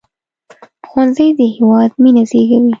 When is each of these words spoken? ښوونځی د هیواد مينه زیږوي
ښوونځی 0.89 1.27
د 1.39 1.41
هیواد 1.55 1.91
مينه 2.03 2.23
زیږوي 2.29 2.69